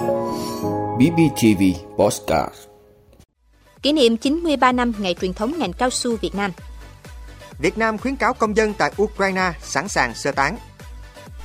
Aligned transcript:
BBTV 0.00 1.62
Postcard 1.96 2.54
Kỷ 3.82 3.92
niệm 3.92 4.16
93 4.16 4.72
năm 4.72 4.92
ngày 4.98 5.14
truyền 5.20 5.32
thống 5.32 5.54
ngành 5.58 5.72
cao 5.72 5.90
su 5.90 6.16
Việt 6.16 6.34
Nam. 6.34 6.52
Việt 7.58 7.78
Nam 7.78 7.98
khuyến 7.98 8.16
cáo 8.16 8.34
công 8.34 8.56
dân 8.56 8.74
tại 8.78 8.92
Ukraine 9.02 9.52
sẵn 9.62 9.88
sàng 9.88 10.14
sơ 10.14 10.32
tán. 10.32 10.58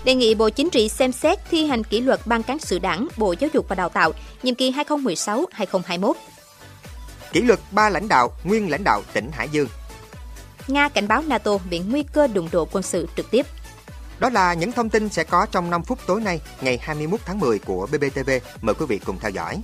Đề 0.03 0.15
nghị 0.15 0.35
Bộ 0.35 0.49
Chính 0.49 0.69
trị 0.69 0.89
xem 0.89 1.11
xét 1.11 1.39
thi 1.51 1.65
hành 1.65 1.83
kỷ 1.83 2.01
luật 2.01 2.19
Ban 2.25 2.43
cán 2.43 2.59
sự 2.59 2.79
Đảng, 2.79 3.07
Bộ 3.17 3.35
Giáo 3.39 3.49
dục 3.53 3.65
và 3.69 3.75
Đào 3.75 3.89
tạo 3.89 4.11
nhiệm 4.43 4.55
kỳ 4.55 4.71
2016-2021. 4.71 6.13
Kỷ 7.31 7.41
luật 7.41 7.59
ba 7.71 7.89
lãnh 7.89 8.07
đạo, 8.07 8.31
nguyên 8.43 8.71
lãnh 8.71 8.83
đạo 8.83 9.01
tỉnh 9.13 9.31
Hải 9.31 9.49
Dương. 9.49 9.67
Nga 10.67 10.89
cảnh 10.89 11.07
báo 11.07 11.23
NATO 11.27 11.57
bị 11.69 11.79
nguy 11.79 12.03
cơ 12.03 12.27
đụng 12.27 12.49
độ 12.51 12.67
quân 12.71 12.83
sự 12.83 13.07
trực 13.15 13.31
tiếp. 13.31 13.45
Đó 14.19 14.29
là 14.29 14.53
những 14.53 14.71
thông 14.71 14.89
tin 14.89 15.09
sẽ 15.09 15.23
có 15.23 15.45
trong 15.51 15.69
5 15.69 15.83
phút 15.83 15.99
tối 16.07 16.21
nay, 16.21 16.41
ngày 16.61 16.79
21 16.81 17.19
tháng 17.25 17.39
10 17.39 17.59
của 17.59 17.87
BBTV. 17.91 18.29
Mời 18.61 18.75
quý 18.75 18.85
vị 18.85 18.99
cùng 19.05 19.19
theo 19.19 19.31
dõi. 19.31 19.61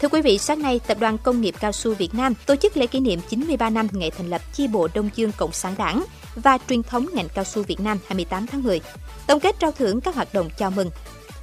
Thưa 0.00 0.08
quý 0.08 0.22
vị, 0.22 0.38
sáng 0.38 0.62
nay, 0.62 0.80
Tập 0.86 0.96
đoàn 1.00 1.18
Công 1.18 1.40
nghiệp 1.40 1.54
Cao 1.60 1.72
su 1.72 1.94
Việt 1.94 2.14
Nam 2.14 2.34
tổ 2.46 2.56
chức 2.56 2.76
lễ 2.76 2.86
kỷ 2.86 3.00
niệm 3.00 3.20
93 3.28 3.70
năm 3.70 3.88
ngày 3.92 4.10
thành 4.10 4.30
lập 4.30 4.40
chi 4.52 4.68
bộ 4.68 4.88
Đông 4.94 5.10
Dương 5.14 5.32
Cộng 5.36 5.52
sản 5.52 5.74
Đảng 5.78 6.04
và 6.34 6.58
truyền 6.68 6.82
thống 6.82 7.06
ngành 7.14 7.28
cao 7.34 7.44
su 7.44 7.62
Việt 7.62 7.80
Nam 7.80 7.98
28 8.06 8.46
tháng 8.46 8.62
10. 8.62 8.80
Tổng 9.26 9.40
kết 9.40 9.56
trao 9.58 9.72
thưởng 9.72 10.00
các 10.00 10.14
hoạt 10.14 10.34
động 10.34 10.50
chào 10.58 10.70
mừng. 10.70 10.90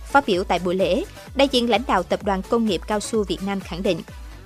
Phát 0.05 0.23
biểu 0.27 0.43
tại 0.43 0.59
buổi 0.59 0.75
lễ, 0.75 1.03
đại 1.35 1.48
diện 1.51 1.70
lãnh 1.70 1.81
đạo 1.87 2.03
Tập 2.03 2.23
đoàn 2.23 2.41
Công 2.49 2.65
nghiệp 2.65 2.81
Cao 2.87 2.99
su 2.99 3.23
Việt 3.23 3.43
Nam 3.45 3.59
khẳng 3.59 3.84
định, 3.84 4.01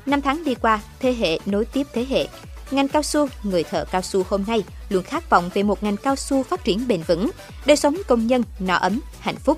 năm 0.06 0.22
tháng 0.22 0.44
đi 0.44 0.56
qua, 0.56 0.80
thế 1.00 1.14
hệ 1.14 1.40
nối 1.46 1.66
tiếp 1.66 1.88
thế 1.94 2.06
hệ, 2.10 2.28
ngành 2.72 2.88
cao 2.88 3.04
su, 3.04 3.28
người 3.44 3.64
thợ 3.64 3.86
cao 3.92 4.02
su 4.02 4.24
hôm 4.30 4.44
nay 4.48 4.64
luôn 4.90 5.04
khát 5.04 5.30
vọng 5.30 5.50
về 5.54 5.64
một 5.64 5.84
ngành 5.84 5.98
cao 5.98 6.16
su 6.16 6.44
phát 6.44 6.64
triển 6.64 6.88
bền 6.88 7.02
vững, 7.02 7.30
đời 7.66 7.78
sống 7.78 7.96
công 8.08 8.28
nhân 8.28 8.44
no 8.60 8.76
ấm, 8.76 9.00
hạnh 9.20 9.36
phúc. 9.36 9.58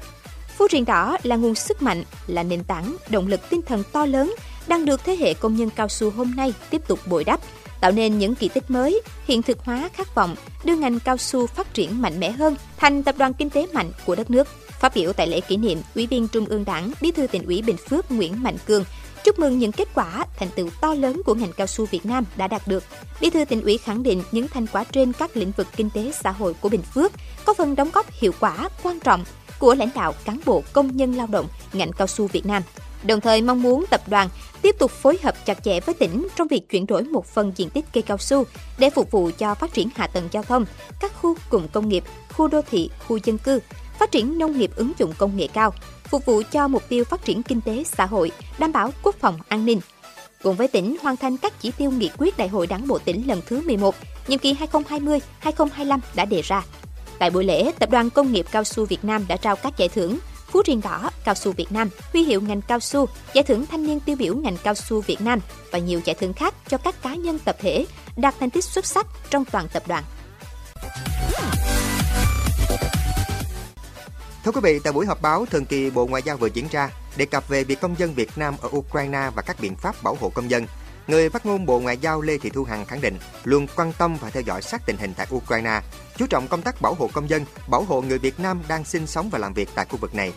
Phú 0.58 0.68
Riêng 0.72 0.86
Đỏ 0.86 1.18
là 1.24 1.36
nguồn 1.36 1.56
sức 1.56 1.82
mạnh, 1.82 2.04
là 2.28 2.44
nền 2.44 2.64
tảng, 2.64 2.96
động 3.10 3.28
lực 3.28 3.50
tinh 3.50 3.62
thần 3.62 3.84
to 3.92 4.06
lớn 4.06 4.36
đang 4.68 4.86
được 4.86 5.04
thế 5.06 5.16
hệ 5.16 5.34
công 5.34 5.56
nhân 5.56 5.70
cao 5.76 5.88
su 5.88 6.10
hôm 6.12 6.36
nay 6.36 6.54
tiếp 6.70 6.82
tục 6.88 7.00
bồi 7.06 7.24
đắp, 7.24 7.40
tạo 7.82 7.92
nên 7.92 8.20
những 8.20 8.36
kỳ 8.36 8.48
tích 8.48 8.72
mới, 8.72 9.02
hiện 9.26 9.42
thực 9.42 9.60
hóa 9.60 9.90
khát 9.94 10.16
vọng 10.16 10.36
đưa 10.64 10.76
ngành 10.76 11.00
cao 11.00 11.18
su 11.18 11.48
phát 11.48 11.74
triển 11.74 12.02
mạnh 12.02 12.20
mẽ 12.20 12.32
hơn 12.32 12.56
thành 12.78 13.04
tập 13.04 13.16
đoàn 13.18 13.34
kinh 13.34 13.50
tế 13.50 13.68
mạnh 13.74 13.92
của 14.06 14.16
đất 14.16 14.32
nước. 14.32 14.48
Phát 14.80 14.96
biểu 14.96 15.14
tại 15.14 15.28
lễ 15.28 15.42
kỷ 15.42 15.58
niệm, 15.58 15.82
Ủy 15.96 16.08
viên 16.08 16.28
Trung 16.28 16.46
ương 16.46 16.66
Đảng, 16.66 16.92
Bí 17.02 17.12
thư 17.12 17.28
tỉnh 17.28 17.46
ủy 17.46 17.62
Bình 17.62 17.78
Phước 17.90 18.12
Nguyễn 18.12 18.44
Mạnh 18.44 18.58
cường 18.66 18.84
chúc 19.24 19.40
mừng 19.40 19.60
những 19.60 19.72
kết 19.72 19.88
quả, 19.96 20.26
thành 20.38 20.50
tựu 20.56 20.70
to 20.82 20.94
lớn 20.94 21.22
của 21.26 21.34
ngành 21.34 21.54
cao 21.54 21.68
su 21.68 21.86
Việt 21.86 22.06
Nam 22.06 22.26
đã 22.36 22.48
đạt 22.48 22.68
được. 22.68 22.84
Bí 23.22 23.30
thư 23.30 23.46
tỉnh 23.46 23.62
ủy 23.62 23.78
khẳng 23.78 24.04
định 24.04 24.24
những 24.32 24.48
thành 24.48 24.68
quả 24.68 24.84
trên 24.84 25.14
các 25.14 25.38
lĩnh 25.38 25.52
vực 25.58 25.68
kinh 25.76 25.90
tế 25.90 26.12
xã 26.12 26.32
hội 26.32 26.54
của 26.54 26.70
Bình 26.70 26.82
Phước 26.82 27.12
có 27.46 27.54
phần 27.54 27.76
đóng 27.76 27.90
góp 27.94 28.06
hiệu 28.12 28.32
quả 28.40 28.70
quan 28.84 29.00
trọng 29.00 29.24
của 29.60 29.76
lãnh 29.76 29.90
đạo 29.96 30.14
cán 30.26 30.40
bộ 30.46 30.64
công 30.74 30.98
nhân 30.98 31.14
lao 31.14 31.28
động 31.28 31.48
ngành 31.74 31.92
cao 31.92 32.08
su 32.08 32.28
Việt 32.28 32.46
Nam. 32.46 32.64
Đồng 33.04 33.22
thời 33.22 33.42
mong 33.42 33.62
muốn 33.62 33.86
tập 33.90 34.02
đoàn 34.08 34.30
tiếp 34.62 34.76
tục 34.80 34.92
phối 34.92 35.18
hợp 35.24 35.36
chặt 35.46 35.64
chẽ 35.64 35.80
với 35.80 35.96
tỉnh 35.96 36.28
trong 36.36 36.48
việc 36.48 36.70
chuyển 36.70 36.86
đổi 36.88 37.04
một 37.04 37.26
phần 37.26 37.52
diện 37.56 37.70
tích 37.70 37.86
cây 37.94 38.04
cao 38.04 38.18
su 38.18 38.44
để 38.78 38.90
phục 38.90 39.12
vụ 39.12 39.30
cho 39.38 39.56
phát 39.56 39.74
triển 39.74 39.90
hạ 39.96 40.08
tầng 40.08 40.28
giao 40.32 40.44
thông, 40.44 40.66
các 41.00 41.14
khu 41.22 41.36
cụm 41.50 41.68
công 41.68 41.90
nghiệp, 41.90 42.04
khu 42.34 42.48
đô 42.48 42.62
thị, 42.72 42.90
khu 43.08 43.18
dân 43.24 43.38
cư, 43.38 43.60
phát 44.00 44.12
triển 44.12 44.38
nông 44.38 44.58
nghiệp 44.58 44.72
ứng 44.76 44.92
dụng 44.98 45.14
công 45.18 45.38
nghệ 45.38 45.48
cao, 45.54 45.74
phục 46.04 46.26
vụ 46.26 46.42
cho 46.52 46.68
mục 46.68 46.84
tiêu 46.90 47.04
phát 47.04 47.26
triển 47.26 47.44
kinh 47.44 47.62
tế 47.62 47.84
xã 47.84 48.06
hội, 48.06 48.32
đảm 48.60 48.72
bảo 48.72 48.92
quốc 49.04 49.16
phòng 49.20 49.38
an 49.48 49.66
ninh. 49.66 49.82
Cùng 50.44 50.56
với 50.56 50.68
tỉnh 50.68 50.98
hoàn 51.02 51.18
thành 51.18 51.38
các 51.38 51.54
chỉ 51.62 51.72
tiêu 51.72 51.92
nghị 51.92 52.10
quyết 52.18 52.38
Đại 52.38 52.48
hội 52.48 52.68
Đảng 52.68 52.88
bộ 52.88 53.00
tỉnh 53.00 53.28
lần 53.28 53.42
thứ 53.48 53.62
11, 53.66 53.96
nhiệm 54.28 54.40
kỳ 54.40 54.54
2020-2025 54.54 56.00
đã 56.16 56.26
đề 56.26 56.42
ra. 56.42 56.64
Tại 57.20 57.30
buổi 57.30 57.44
lễ, 57.44 57.72
Tập 57.80 57.90
đoàn 57.90 58.10
Công 58.10 58.32
nghiệp 58.32 58.46
Cao 58.52 58.64
su 58.64 58.86
Việt 58.86 59.04
Nam 59.04 59.26
đã 59.28 59.38
trao 59.38 59.56
các 59.56 59.78
giải 59.78 59.90
thưởng 59.90 60.18
Phú 60.52 60.62
Riêng 60.66 60.82
Đỏ, 60.82 61.10
Cao 61.24 61.36
su 61.36 61.52
Việt 61.52 61.72
Nam, 61.72 61.90
huy 62.14 62.24
hiệu 62.24 62.42
ngành 62.42 62.62
cao 62.62 62.80
su, 62.80 63.06
giải 63.34 63.44
thưởng 63.44 63.66
thanh 63.66 63.88
niên 63.88 64.00
tiêu 64.00 64.16
biểu 64.16 64.36
ngành 64.36 64.58
cao 64.64 64.76
su 64.76 65.02
Việt 65.02 65.22
Nam 65.22 65.40
và 65.72 65.80
nhiều 65.80 66.02
giải 66.06 66.16
thưởng 66.20 66.34
khác 66.34 66.56
cho 66.68 66.78
các 66.78 67.02
cá 67.02 67.16
nhân 67.16 67.40
tập 67.40 67.56
thể 67.60 67.86
đạt 68.18 68.36
thành 68.40 68.50
tích 68.50 68.64
xuất 68.64 68.86
sắc 68.86 69.08
trong 69.30 69.46
toàn 69.46 69.68
tập 69.74 69.84
đoàn. 69.88 70.04
Thưa 74.50 74.62
quý 74.62 74.74
vị, 74.74 74.80
tại 74.80 74.94
buổi 74.94 75.06
họp 75.06 75.22
báo 75.22 75.46
thường 75.46 75.66
kỳ 75.66 75.90
Bộ 75.90 76.06
Ngoại 76.06 76.22
giao 76.24 76.38
vừa 76.38 76.48
diễn 76.48 76.68
ra, 76.72 76.90
đề 77.18 77.26
cập 77.26 77.48
về 77.48 77.64
việc 77.64 77.82
công 77.82 78.00
dân 78.00 78.14
Việt 78.14 78.38
Nam 78.38 78.56
ở 78.62 78.70
Ukraine 78.78 79.30
và 79.36 79.42
các 79.42 79.60
biện 79.60 79.76
pháp 79.76 80.04
bảo 80.04 80.18
hộ 80.20 80.30
công 80.30 80.50
dân, 80.50 80.66
người 81.08 81.30
phát 81.30 81.46
ngôn 81.46 81.66
Bộ 81.66 81.80
Ngoại 81.80 81.98
giao 81.98 82.22
Lê 82.22 82.38
Thị 82.38 82.50
Thu 82.50 82.64
Hằng 82.64 82.86
khẳng 82.86 83.02
định 83.02 83.18
luôn 83.44 83.68
quan 83.76 83.94
tâm 83.98 84.18
và 84.22 84.30
theo 84.30 84.44
dõi 84.44 84.62
sát 84.62 84.82
tình 84.86 84.98
hình 84.98 85.14
tại 85.18 85.28
Ukraine, 85.36 85.82
chú 86.18 86.26
trọng 86.28 86.48
công 86.48 86.62
tác 86.62 86.82
bảo 86.82 86.94
hộ 86.94 87.10
công 87.14 87.30
dân, 87.30 87.46
bảo 87.68 87.84
hộ 87.84 88.02
người 88.02 88.18
Việt 88.18 88.40
Nam 88.40 88.62
đang 88.68 88.86
sinh 88.86 89.08
sống 89.08 89.30
và 89.30 89.40
làm 89.40 89.54
việc 89.54 89.70
tại 89.76 89.86
khu 89.90 89.98
vực 89.98 90.16
này. 90.16 90.34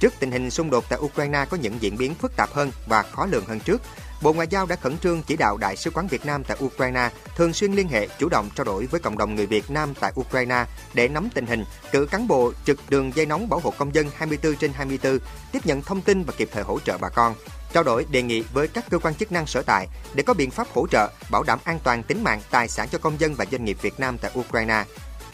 Trước 0.00 0.14
tình 0.18 0.30
hình 0.30 0.50
xung 0.50 0.70
đột 0.70 0.84
tại 0.88 0.98
Ukraine 0.98 1.44
có 1.50 1.56
những 1.56 1.74
diễn 1.80 1.98
biến 1.98 2.14
phức 2.14 2.36
tạp 2.36 2.52
hơn 2.52 2.72
và 2.86 3.02
khó 3.02 3.26
lường 3.26 3.44
hơn 3.46 3.60
trước, 3.60 3.82
Bộ 4.22 4.32
Ngoại 4.32 4.48
giao 4.50 4.66
đã 4.66 4.76
khẩn 4.76 4.98
trương 4.98 5.22
chỉ 5.22 5.36
đạo 5.36 5.56
Đại 5.56 5.76
sứ 5.76 5.90
quán 5.90 6.06
Việt 6.06 6.26
Nam 6.26 6.44
tại 6.44 6.56
Ukraine 6.64 7.10
thường 7.36 7.52
xuyên 7.52 7.72
liên 7.72 7.88
hệ 7.88 8.08
chủ 8.18 8.28
động 8.28 8.48
trao 8.54 8.64
đổi 8.64 8.86
với 8.86 9.00
cộng 9.00 9.18
đồng 9.18 9.34
người 9.34 9.46
Việt 9.46 9.70
Nam 9.70 9.94
tại 10.00 10.12
Ukraine 10.20 10.64
để 10.94 11.08
nắm 11.08 11.28
tình 11.34 11.46
hình, 11.46 11.64
cử 11.92 12.06
cán 12.06 12.28
bộ 12.28 12.52
trực 12.64 12.90
đường 12.90 13.14
dây 13.14 13.26
nóng 13.26 13.48
bảo 13.48 13.60
hộ 13.60 13.72
công 13.78 13.94
dân 13.94 14.06
24 14.16 14.56
trên 14.56 14.72
24, 14.72 15.18
tiếp 15.52 15.66
nhận 15.66 15.82
thông 15.82 16.02
tin 16.02 16.24
và 16.24 16.32
kịp 16.36 16.48
thời 16.52 16.62
hỗ 16.62 16.80
trợ 16.80 16.98
bà 16.98 17.08
con. 17.08 17.34
Trao 17.72 17.82
đổi 17.82 18.06
đề 18.10 18.22
nghị 18.22 18.42
với 18.52 18.68
các 18.68 18.84
cơ 18.90 18.98
quan 18.98 19.14
chức 19.14 19.32
năng 19.32 19.46
sở 19.46 19.62
tại 19.62 19.86
để 20.14 20.22
có 20.22 20.34
biện 20.34 20.50
pháp 20.50 20.66
hỗ 20.74 20.86
trợ, 20.86 21.08
bảo 21.30 21.42
đảm 21.42 21.58
an 21.64 21.78
toàn 21.84 22.02
tính 22.02 22.24
mạng, 22.24 22.40
tài 22.50 22.68
sản 22.68 22.88
cho 22.92 22.98
công 22.98 23.20
dân 23.20 23.34
và 23.34 23.44
doanh 23.52 23.64
nghiệp 23.64 23.76
Việt 23.82 24.00
Nam 24.00 24.18
tại 24.18 24.30
Ukraine. 24.38 24.84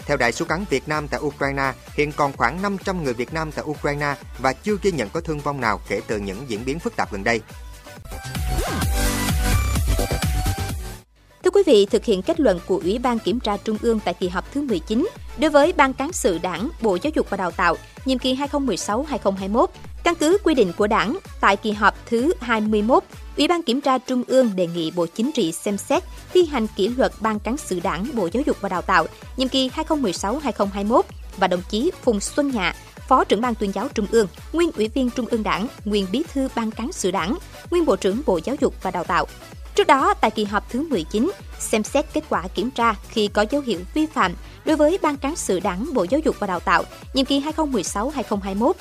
Theo 0.07 0.17
Đại 0.17 0.33
sứ 0.33 0.45
quán 0.45 0.65
Việt 0.71 0.89
Nam 0.89 1.09
tại 1.09 1.21
Ukraine, 1.21 1.73
hiện 1.95 2.13
còn 2.13 2.33
khoảng 2.33 2.63
500 2.63 3.05
người 3.05 3.15
Việt 3.15 3.33
Nam 3.33 3.53
tại 3.53 3.65
Ukraine 3.65 4.15
và 4.39 4.53
chưa 4.53 4.77
ghi 4.83 4.93
nhận 4.93 5.11
có 5.11 5.21
thương 5.21 5.41
vong 5.41 5.61
nào 5.61 5.81
kể 5.89 6.01
từ 6.07 6.19
những 6.19 6.45
diễn 6.49 6.65
biến 6.65 6.79
phức 6.79 6.97
tạp 6.97 7.13
gần 7.13 7.25
đây. 7.25 7.41
Quý 11.57 11.63
vị, 11.67 11.87
thực 11.87 12.05
hiện 12.05 12.23
kết 12.23 12.41
luận 12.41 12.61
của 12.67 12.81
Ủy 12.85 12.99
ban 12.99 13.19
Kiểm 13.19 13.41
tra 13.41 13.57
Trung 13.57 13.77
ương 13.83 14.01
tại 14.05 14.15
kỳ 14.15 14.29
họp 14.29 14.53
thứ 14.53 14.63
19 14.63 15.09
đối 15.39 15.51
với 15.51 15.73
Ban 15.73 15.93
Cán 15.93 16.13
sự 16.13 16.39
Đảng, 16.39 16.69
Bộ 16.83 16.99
Giáo 17.03 17.11
dục 17.15 17.31
và 17.31 17.37
Đào 17.37 17.51
tạo, 17.51 17.77
nhiệm 18.05 18.19
kỳ 18.19 18.35
2016-2021, 18.35 19.67
căn 20.05 20.15
cứ 20.15 20.39
quy 20.45 20.55
định 20.55 20.73
của 20.77 20.87
Đảng, 20.87 21.19
tại 21.41 21.57
kỳ 21.57 21.73
họp 21.73 21.95
thứ 22.07 22.33
21, 22.41 23.03
Ủy 23.37 23.49
ban 23.49 23.63
Kiểm 23.63 23.81
tra 23.81 23.99
Trung 23.99 24.23
ương 24.27 24.51
đề 24.57 24.67
nghị 24.67 24.91
Bộ 24.91 25.07
Chính 25.07 25.33
trị 25.33 25.53
xem 25.53 25.77
xét 25.77 26.03
thi 26.35 26.45
hành 26.47 26.67
kỷ 26.77 26.89
luật 26.89 27.13
Ban 27.21 27.39
Cán 27.39 27.57
sự 27.57 27.81
Đảng, 27.81 28.07
Bộ 28.15 28.29
Giáo 28.33 28.43
dục 28.47 28.57
và 28.61 28.69
Đào 28.69 28.83
tạo, 28.83 29.07
nhiệm 29.37 29.49
kỳ 29.49 29.69
2016-2021 29.69 31.03
và 31.37 31.47
đồng 31.47 31.63
chí 31.71 31.91
Phùng 32.03 32.21
Xuân 32.21 32.51
Nhạ, 32.51 32.75
Phó 33.09 33.25
trưởng 33.25 33.41
ban 33.41 33.55
tuyên 33.55 33.73
giáo 33.73 33.89
Trung 33.95 34.07
ương, 34.11 34.27
nguyên 34.53 34.71
ủy 34.73 34.89
viên 34.89 35.11
Trung 35.11 35.27
ương 35.31 35.43
Đảng, 35.43 35.67
nguyên 35.85 36.07
bí 36.13 36.23
thư 36.33 36.49
Ban 36.57 36.71
cán 36.71 36.93
sự 36.93 37.11
Đảng, 37.11 37.39
nguyên 37.71 37.85
Bộ 37.85 37.97
trưởng 37.97 38.23
Bộ 38.27 38.41
Giáo 38.45 38.57
dục 38.61 38.75
và 38.83 38.91
Đào 38.91 39.05
tạo. 39.05 39.27
Trước 39.77 39.87
đó, 39.87 40.15
tại 40.15 40.31
kỳ 40.31 40.45
họp 40.45 40.71
thứ 40.71 40.87
19, 40.91 41.31
xem 41.59 41.85
xét 41.85 42.05
kết 42.13 42.25
quả 42.29 42.43
kiểm 42.55 42.71
tra 42.71 42.95
khi 43.09 43.29
có 43.29 43.45
dấu 43.51 43.63
hiệu 43.63 43.81
vi 43.95 44.07
phạm 44.07 44.35
đối 44.65 44.77
với 44.77 44.99
Ban 45.03 45.17
cán 45.17 45.37
sự 45.37 45.61
Đảng 45.61 45.95
Bộ 45.95 46.07
Giáo 46.11 46.21
dục 46.25 46.37
và 46.39 46.47
Đào 46.47 46.61
tạo 46.61 46.83
nhiệm 47.15 47.25
kỳ 47.25 47.41
2016-2021. 47.41 48.73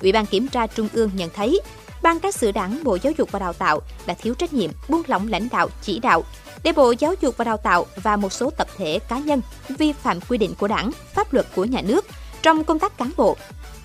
Ủy 0.00 0.12
ban 0.12 0.26
kiểm 0.26 0.48
tra 0.48 0.66
Trung 0.66 0.88
ương 0.92 1.10
nhận 1.14 1.30
thấy 1.30 1.60
Ban 2.02 2.20
cán 2.20 2.32
sự 2.32 2.52
Đảng 2.52 2.84
Bộ 2.84 2.98
Giáo 3.02 3.12
dục 3.18 3.32
và 3.32 3.38
Đào 3.38 3.52
tạo 3.52 3.80
đã 4.06 4.14
thiếu 4.14 4.34
trách 4.34 4.52
nhiệm, 4.52 4.70
buông 4.88 5.02
lỏng 5.06 5.28
lãnh 5.28 5.48
đạo 5.52 5.68
chỉ 5.82 5.98
đạo, 5.98 6.24
để 6.62 6.72
Bộ 6.72 6.94
Giáo 6.98 7.14
dục 7.20 7.36
và 7.36 7.44
Đào 7.44 7.56
tạo 7.56 7.86
và 7.96 8.16
một 8.16 8.32
số 8.32 8.50
tập 8.50 8.68
thể 8.76 8.98
cá 9.08 9.18
nhân 9.18 9.40
vi 9.68 9.92
phạm 9.92 10.20
quy 10.20 10.38
định 10.38 10.54
của 10.58 10.68
Đảng, 10.68 10.90
pháp 11.14 11.32
luật 11.32 11.46
của 11.54 11.64
nhà 11.64 11.80
nước 11.82 12.06
trong 12.42 12.64
công 12.64 12.78
tác 12.78 12.98
cán 12.98 13.10
bộ, 13.16 13.36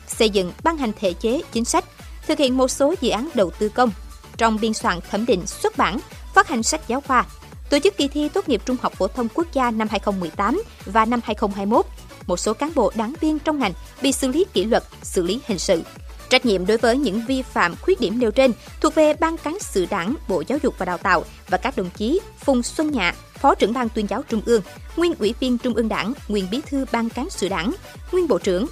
xây 0.08 0.30
dựng 0.30 0.52
ban 0.64 0.78
hành 0.78 0.92
thể 1.00 1.14
chế 1.14 1.42
chính 1.52 1.66
sách, 1.66 1.86
thực 2.28 2.38
hiện 2.38 2.58
một 2.58 2.68
số 2.68 2.96
dự 3.02 3.10
án 3.10 3.30
đầu 3.34 3.50
tư 3.50 3.70
công 3.70 3.92
trong 4.38 4.58
biên 4.62 4.74
soạn 4.74 5.00
thẩm 5.12 5.26
định 5.26 5.48
xuất 5.48 5.78
bản, 5.78 6.00
phát 6.36 6.48
hành 6.48 6.64
sách 6.64 6.82
giáo 6.88 7.02
khoa, 7.02 7.26
tổ 7.70 7.80
chức 7.80 7.98
kỳ 7.98 8.08
thi 8.08 8.30
tốt 8.30 8.50
nghiệp 8.50 8.62
trung 8.66 8.78
học 8.82 8.94
phổ 8.94 9.08
thông 9.08 9.28
quốc 9.34 9.48
gia 9.54 9.72
năm 9.72 9.88
2018 9.92 10.64
và 10.86 11.06
năm 11.06 11.20
2021. 11.24 11.86
Một 12.28 12.38
số 12.38 12.54
cán 12.54 12.72
bộ 12.76 12.92
đáng 12.96 13.14
viên 13.22 13.40
trong 13.40 13.60
ngành 13.60 13.74
bị 14.02 14.12
xử 14.12 14.28
lý 14.28 14.46
kỷ 14.54 14.64
luật, 14.64 14.84
xử 15.04 15.24
lý 15.24 15.40
hình 15.46 15.60
sự. 15.60 15.82
Trách 16.30 16.46
nhiệm 16.46 16.66
đối 16.66 16.78
với 16.78 16.98
những 16.98 17.26
vi 17.28 17.42
phạm 17.42 17.76
khuyết 17.82 18.00
điểm 18.00 18.20
nêu 18.20 18.32
trên 18.32 18.52
thuộc 18.82 18.96
về 18.96 19.14
Ban 19.14 19.38
cán 19.38 19.58
sự 19.60 19.86
Đảng, 19.90 20.16
Bộ 20.28 20.44
Giáo 20.48 20.60
dục 20.64 20.76
và 20.78 20.86
Đào 20.86 20.98
tạo 20.98 21.24
và 21.50 21.58
các 21.58 21.78
đồng 21.78 21.90
chí 21.90 22.20
Phùng 22.40 22.64
Xuân 22.64 22.92
Nhạ, 22.92 23.14
Phó 23.34 23.56
trưởng 23.56 23.74
Ban 23.74 23.90
tuyên 23.90 24.08
giáo 24.10 24.24
Trung 24.30 24.42
ương, 24.46 24.62
nguyên 24.98 25.14
Ủy 25.20 25.34
viên 25.40 25.58
Trung 25.58 25.74
ương 25.74 25.90
Đảng, 25.90 26.14
nguyên 26.28 26.48
Bí 26.52 26.62
thư 26.62 26.86
Ban 26.92 27.10
cán 27.10 27.30
sự 27.30 27.50
Đảng, 27.50 27.72
nguyên 28.12 28.28
Bộ 28.28 28.40
trưởng, 28.40 28.68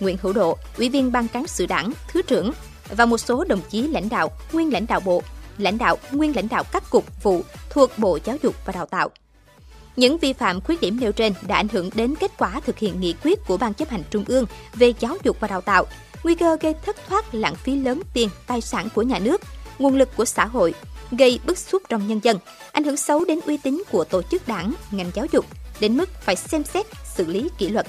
Nguyễn 0.00 0.16
Hữu 0.22 0.32
Độ, 0.32 0.58
Ủy 0.78 0.88
viên 0.88 1.12
Ban 1.12 1.28
cán 1.28 1.46
sự 1.46 1.66
Đảng, 1.66 1.92
Thứ 2.08 2.22
trưởng 2.22 2.52
và 2.88 3.06
một 3.06 3.18
số 3.18 3.44
đồng 3.44 3.60
chí 3.70 3.88
lãnh 3.88 4.08
đạo, 4.08 4.30
nguyên 4.52 4.72
lãnh 4.72 4.86
đạo 4.86 5.00
bộ, 5.00 5.22
lãnh 5.58 5.78
đạo, 5.78 5.98
nguyên 6.12 6.36
lãnh 6.36 6.48
đạo 6.48 6.64
các 6.72 6.90
cục 6.90 7.22
vụ 7.22 7.42
thuộc 7.70 7.90
Bộ 7.98 8.18
Giáo 8.24 8.36
dục 8.42 8.54
và 8.64 8.72
Đào 8.72 8.86
tạo. 8.86 9.10
Những 9.96 10.18
vi 10.18 10.32
phạm 10.32 10.60
khuyết 10.60 10.80
điểm 10.80 11.00
nêu 11.00 11.12
trên 11.12 11.32
đã 11.42 11.56
ảnh 11.56 11.68
hưởng 11.68 11.90
đến 11.94 12.14
kết 12.20 12.32
quả 12.38 12.60
thực 12.60 12.78
hiện 12.78 13.00
nghị 13.00 13.14
quyết 13.24 13.38
của 13.46 13.56
Ban 13.56 13.74
chấp 13.74 13.88
hành 13.88 14.02
Trung 14.10 14.24
ương 14.26 14.46
về 14.74 14.92
giáo 15.00 15.16
dục 15.22 15.36
và 15.40 15.48
đào 15.48 15.60
tạo, 15.60 15.86
nguy 16.24 16.34
cơ 16.34 16.56
gây 16.60 16.74
thất 16.86 16.96
thoát 17.08 17.34
lãng 17.34 17.54
phí 17.54 17.76
lớn 17.76 18.02
tiền, 18.14 18.28
tài 18.46 18.60
sản 18.60 18.88
của 18.94 19.02
nhà 19.02 19.18
nước, 19.18 19.40
nguồn 19.78 19.96
lực 19.96 20.08
của 20.16 20.24
xã 20.24 20.46
hội, 20.46 20.74
gây 21.10 21.40
bức 21.46 21.58
xúc 21.58 21.82
trong 21.88 22.08
nhân 22.08 22.20
dân, 22.22 22.38
ảnh 22.72 22.84
hưởng 22.84 22.96
xấu 22.96 23.24
đến 23.24 23.40
uy 23.46 23.56
tín 23.56 23.82
của 23.90 24.04
tổ 24.04 24.22
chức 24.22 24.48
đảng, 24.48 24.72
ngành 24.90 25.10
giáo 25.14 25.26
dục, 25.32 25.46
đến 25.80 25.96
mức 25.96 26.08
phải 26.20 26.36
xem 26.36 26.64
xét 26.64 26.86
xử 27.16 27.26
lý 27.26 27.48
kỷ 27.58 27.68
luật. 27.68 27.86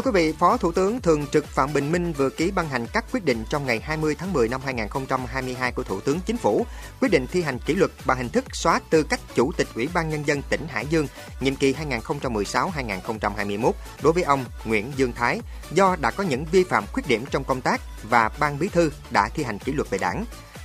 Thưa 0.00 0.10
quý 0.10 0.26
vị, 0.26 0.32
Phó 0.32 0.56
Thủ 0.56 0.72
tướng 0.72 1.00
Thường 1.00 1.26
trực 1.26 1.46
Phạm 1.46 1.72
Bình 1.72 1.92
Minh 1.92 2.12
vừa 2.12 2.30
ký 2.30 2.50
ban 2.50 2.68
hành 2.68 2.86
các 2.92 3.04
quyết 3.12 3.24
định 3.24 3.44
trong 3.50 3.66
ngày 3.66 3.80
20 3.80 4.14
tháng 4.14 4.32
10 4.32 4.48
năm 4.48 4.60
2022 4.64 5.72
của 5.72 5.82
Thủ 5.82 6.00
tướng 6.00 6.20
Chính 6.26 6.36
phủ, 6.36 6.66
quyết 7.00 7.08
định 7.08 7.26
thi 7.26 7.42
hành 7.42 7.58
kỷ 7.58 7.74
luật 7.74 7.90
bằng 8.06 8.18
hình 8.18 8.28
thức 8.28 8.44
xóa 8.52 8.80
tư 8.90 9.02
cách 9.02 9.20
Chủ 9.34 9.52
tịch 9.56 9.66
Ủy 9.74 9.88
ban 9.94 10.08
Nhân 10.08 10.26
dân 10.26 10.42
tỉnh 10.50 10.66
Hải 10.68 10.86
Dương, 10.86 11.06
nhiệm 11.40 11.56
kỳ 11.56 11.74
2016-2021 11.74 13.72
đối 14.02 14.12
với 14.12 14.22
ông 14.22 14.44
Nguyễn 14.64 14.92
Dương 14.96 15.12
Thái 15.12 15.40
do 15.72 15.96
đã 16.00 16.10
có 16.10 16.24
những 16.24 16.44
vi 16.44 16.64
phạm 16.64 16.84
khuyết 16.92 17.08
điểm 17.08 17.24
trong 17.30 17.44
công 17.44 17.60
tác 17.60 17.80
và 18.02 18.30
Ban 18.40 18.58
Bí 18.58 18.68
thư 18.68 18.92
đã 19.10 19.28
thi 19.28 19.42
hành 19.42 19.58
kỷ 19.58 19.72
luật 19.72 19.90
về 19.90 19.98
đảng 19.98 20.24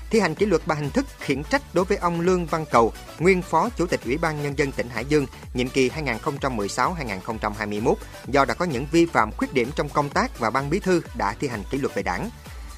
thi 0.10 0.20
hành 0.20 0.36
kỷ 0.36 0.46
luật 0.46 0.68
bằng 0.68 0.78
hình 0.78 0.90
thức 0.90 1.06
khiển 1.20 1.44
trách 1.44 1.62
đối 1.74 1.86
với 1.86 1.98
ông 1.98 2.22
Lương 2.22 2.46
Văn 2.46 2.66
Cầu, 2.72 2.94
nguyên 3.20 3.42
Phó 3.42 3.70
Chủ 3.70 3.86
tịch 3.86 4.00
Ủy 4.06 4.18
ban 4.18 4.44
Nhân 4.44 4.58
dân 4.58 4.72
tỉnh 4.72 4.90
Hải 4.90 5.06
Dương, 5.06 5.26
nhiệm 5.54 5.70
kỳ 5.70 5.90
2016-2021 5.90 7.94
do 8.28 8.46
đã 8.46 8.54
có 8.54 8.66
những 8.66 8.86
vi 8.92 9.06
phạm 9.06 9.32
khuyết 9.32 9.54
điểm 9.54 9.72
trong 9.76 9.90
công 9.90 10.10
tác 10.10 10.40
và 10.40 10.50
ban 10.50 10.70
bí 10.70 10.80
thư 10.80 11.02
đã 11.18 11.36
thi 11.40 11.48
hành 11.48 11.64
kỷ 11.72 11.78
luật 11.78 11.96
về 11.96 12.04
đảng. 12.04 12.30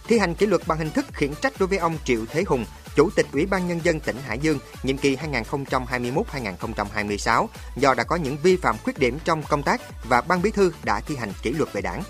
Thi 0.07 0.19
hành 0.19 0.35
kỷ 0.35 0.45
luật 0.45 0.61
bằng 0.67 0.77
hình 0.77 0.91
thức 0.91 1.05
khiển 1.13 1.33
trách 1.41 1.53
đối 1.59 1.67
với 1.67 1.77
ông 1.77 1.97
Triệu 2.05 2.25
Thế 2.29 2.43
Hùng, 2.47 2.65
Chủ 2.95 3.09
tịch 3.15 3.25
Ủy 3.33 3.45
ban 3.45 3.67
Nhân 3.67 3.79
dân 3.83 3.99
tỉnh 3.99 4.17
Hải 4.27 4.39
Dương, 4.39 4.59
nhiệm 4.83 4.97
kỳ 4.97 5.15
2021-2026 5.15 7.47
do 7.75 7.93
đã 7.93 8.03
có 8.03 8.15
những 8.15 8.37
vi 8.43 8.57
phạm 8.57 8.75
khuyết 8.83 8.99
điểm 8.99 9.19
trong 9.23 9.43
công 9.49 9.63
tác 9.63 9.81
và 10.09 10.21
ban 10.21 10.41
bí 10.41 10.51
thư 10.51 10.71
đã 10.83 10.99
thi 10.99 11.15
hành 11.15 11.33
kỷ 11.41 11.51
luật 11.51 11.73
về 11.73 11.81
đảng. 11.81 12.03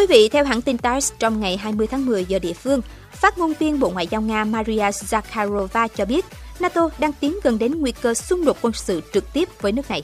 Quý 0.00 0.06
vị, 0.06 0.28
theo 0.28 0.44
hãng 0.44 0.62
tin 0.62 0.78
TASS, 0.78 1.12
trong 1.18 1.40
ngày 1.40 1.56
20 1.56 1.86
tháng 1.86 2.06
10 2.06 2.24
giờ 2.24 2.38
địa 2.38 2.52
phương, 2.52 2.80
phát 3.12 3.38
ngôn 3.38 3.52
viên 3.58 3.80
Bộ 3.80 3.90
Ngoại 3.90 4.06
giao 4.06 4.20
Nga 4.20 4.44
Maria 4.44 4.90
Zakharova 4.90 5.88
cho 5.96 6.04
biết 6.04 6.24
NATO 6.60 6.90
đang 6.98 7.12
tiến 7.12 7.38
gần 7.42 7.58
đến 7.58 7.80
nguy 7.80 7.92
cơ 7.92 8.14
xung 8.14 8.44
đột 8.44 8.56
quân 8.62 8.72
sự 8.72 9.02
trực 9.14 9.32
tiếp 9.32 9.48
với 9.60 9.72
nước 9.72 9.90
này. 9.90 10.02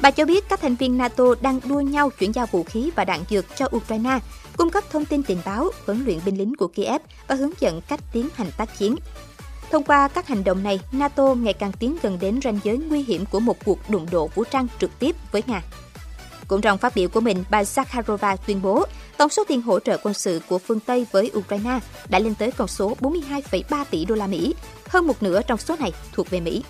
Bà 0.00 0.10
cho 0.10 0.24
biết 0.24 0.48
các 0.48 0.60
thành 0.60 0.74
viên 0.74 0.98
NATO 0.98 1.24
đang 1.40 1.60
đua 1.64 1.80
nhau 1.80 2.10
chuyển 2.10 2.34
giao 2.34 2.46
vũ 2.46 2.62
khí 2.62 2.90
và 2.96 3.04
đạn 3.04 3.20
dược 3.30 3.56
cho 3.56 3.68
Ukraine, 3.76 4.18
cung 4.56 4.70
cấp 4.70 4.84
thông 4.90 5.04
tin 5.04 5.22
tình 5.22 5.38
báo, 5.44 5.70
huấn 5.86 6.04
luyện 6.04 6.18
binh 6.24 6.38
lính 6.38 6.54
của 6.56 6.68
Kiev 6.68 7.02
và 7.28 7.34
hướng 7.34 7.52
dẫn 7.60 7.80
cách 7.88 8.00
tiến 8.12 8.28
hành 8.34 8.50
tác 8.56 8.78
chiến. 8.78 8.96
Thông 9.70 9.84
qua 9.84 10.08
các 10.08 10.28
hành 10.28 10.44
động 10.44 10.62
này, 10.62 10.80
NATO 10.92 11.34
ngày 11.34 11.52
càng 11.52 11.72
tiến 11.72 11.96
gần 12.02 12.18
đến 12.20 12.40
ranh 12.44 12.58
giới 12.64 12.78
nguy 12.78 13.02
hiểm 13.02 13.24
của 13.30 13.40
một 13.40 13.56
cuộc 13.64 13.90
đụng 13.90 14.06
độ 14.10 14.30
vũ 14.34 14.44
trang 14.44 14.66
trực 14.80 14.98
tiếp 14.98 15.16
với 15.32 15.42
Nga. 15.46 15.62
Cũng 16.52 16.60
trong 16.60 16.78
phát 16.78 16.94
biểu 16.94 17.08
của 17.08 17.20
mình, 17.20 17.44
bà 17.50 17.62
Zakharova 17.62 18.36
tuyên 18.46 18.62
bố 18.62 18.84
tổng 19.16 19.30
số 19.30 19.44
tiền 19.48 19.62
hỗ 19.62 19.80
trợ 19.80 19.96
quân 20.02 20.14
sự 20.14 20.40
của 20.48 20.58
phương 20.58 20.80
Tây 20.80 21.06
với 21.12 21.30
Ukraine 21.36 21.80
đã 22.08 22.18
lên 22.18 22.34
tới 22.34 22.50
con 22.50 22.68
số 22.68 22.96
42,3 23.00 23.84
tỷ 23.90 24.04
đô 24.04 24.14
la 24.14 24.26
Mỹ, 24.26 24.54
hơn 24.88 25.06
một 25.06 25.22
nửa 25.22 25.42
trong 25.42 25.58
số 25.58 25.76
này 25.80 25.92
thuộc 26.12 26.30
về 26.30 26.40
Mỹ. 26.40 26.62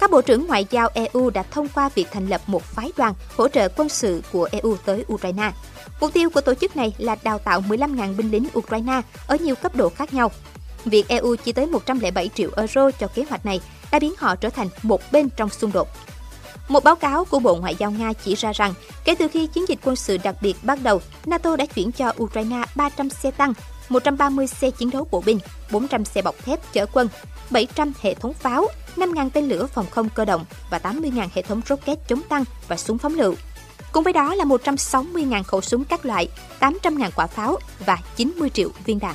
Các 0.00 0.10
bộ 0.10 0.22
trưởng 0.22 0.46
ngoại 0.46 0.66
giao 0.70 0.88
EU 0.94 1.30
đã 1.30 1.42
thông 1.42 1.68
qua 1.68 1.90
việc 1.94 2.06
thành 2.12 2.26
lập 2.26 2.40
một 2.46 2.62
phái 2.62 2.92
đoàn 2.96 3.14
hỗ 3.36 3.48
trợ 3.48 3.68
quân 3.76 3.88
sự 3.88 4.22
của 4.32 4.48
EU 4.52 4.76
tới 4.84 5.04
Ukraine. 5.12 5.52
Mục 6.00 6.12
tiêu 6.12 6.30
của 6.30 6.40
tổ 6.40 6.54
chức 6.54 6.76
này 6.76 6.94
là 6.98 7.16
đào 7.22 7.38
tạo 7.38 7.60
15.000 7.68 8.16
binh 8.16 8.30
lính 8.30 8.46
Ukraine 8.58 9.00
ở 9.26 9.36
nhiều 9.36 9.54
cấp 9.54 9.76
độ 9.76 9.88
khác 9.88 10.14
nhau. 10.14 10.30
Việc 10.84 11.08
EU 11.08 11.36
chi 11.36 11.52
tới 11.52 11.66
107 11.66 12.30
triệu 12.34 12.50
euro 12.56 12.90
cho 12.90 13.06
kế 13.06 13.24
hoạch 13.28 13.46
này 13.46 13.60
đã 13.92 13.98
biến 13.98 14.14
họ 14.18 14.36
trở 14.36 14.50
thành 14.50 14.68
một 14.82 15.00
bên 15.12 15.28
trong 15.36 15.50
xung 15.50 15.72
đột. 15.72 15.88
Một 16.70 16.84
báo 16.84 16.96
cáo 16.96 17.24
của 17.24 17.38
Bộ 17.38 17.54
Ngoại 17.54 17.76
giao 17.78 17.90
Nga 17.90 18.12
chỉ 18.12 18.34
ra 18.34 18.52
rằng, 18.52 18.74
kể 19.04 19.14
từ 19.14 19.28
khi 19.28 19.46
chiến 19.46 19.68
dịch 19.68 19.78
quân 19.84 19.96
sự 19.96 20.16
đặc 20.16 20.36
biệt 20.40 20.56
bắt 20.62 20.78
đầu, 20.82 21.00
NATO 21.26 21.56
đã 21.56 21.66
chuyển 21.66 21.92
cho 21.92 22.12
Ukraine 22.22 22.62
300 22.74 23.10
xe 23.10 23.30
tăng, 23.30 23.52
130 23.88 24.46
xe 24.46 24.70
chiến 24.70 24.90
đấu 24.90 25.06
bộ 25.10 25.22
binh, 25.26 25.38
400 25.72 26.04
xe 26.04 26.22
bọc 26.22 26.44
thép 26.44 26.72
chở 26.72 26.86
quân, 26.92 27.08
700 27.50 27.92
hệ 28.00 28.14
thống 28.14 28.34
pháo, 28.34 28.66
5.000 28.96 29.30
tên 29.30 29.48
lửa 29.48 29.66
phòng 29.66 29.86
không 29.90 30.08
cơ 30.14 30.24
động 30.24 30.44
và 30.70 30.78
80.000 30.78 31.28
hệ 31.34 31.42
thống 31.42 31.60
rocket 31.68 31.98
chống 32.08 32.22
tăng 32.22 32.44
và 32.68 32.76
súng 32.76 32.98
phóng 32.98 33.14
lựu. 33.14 33.34
Cùng 33.92 34.04
với 34.04 34.12
đó 34.12 34.34
là 34.34 34.44
160.000 34.44 35.42
khẩu 35.42 35.60
súng 35.60 35.84
các 35.84 36.04
loại, 36.06 36.28
800.000 36.60 37.10
quả 37.16 37.26
pháo 37.26 37.58
và 37.86 37.98
90 38.16 38.50
triệu 38.50 38.68
viên 38.84 38.98
đạn. 38.98 39.14